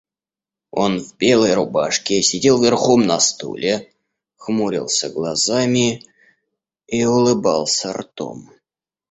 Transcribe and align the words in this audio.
Он 0.71 0.99
в 0.99 1.15
белой 1.17 1.53
рубашке 1.53 2.23
сидел 2.23 2.59
верхом 2.59 3.05
на 3.05 3.19
стуле, 3.19 3.93
хмурился 4.35 5.11
глазами 5.11 6.01
и 6.87 7.05
улыбался 7.05 7.93
ртом. 7.93 8.49